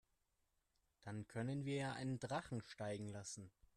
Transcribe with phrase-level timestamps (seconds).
[1.01, 3.51] Dann können wir ja einen Drachen steigen lassen.